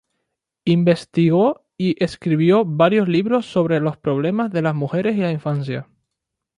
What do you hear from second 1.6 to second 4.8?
y escribió varios libros sobre los problemas de las